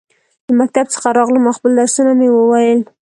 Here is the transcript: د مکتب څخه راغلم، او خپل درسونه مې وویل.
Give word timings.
د 0.47 0.49
مکتب 0.59 0.85
څخه 0.93 1.07
راغلم، 1.17 1.43
او 1.49 1.55
خپل 1.57 1.71
درسونه 1.79 2.11
مې 2.19 2.27
وویل. 2.31 2.79